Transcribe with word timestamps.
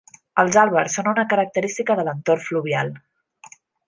Els 0.43 0.55
àlbers 0.59 0.95
són 0.99 1.09
una 1.11 1.25
característica 1.33 1.97
de 1.99 2.05
l'entorn 2.07 2.45
fluvial. 2.47 2.91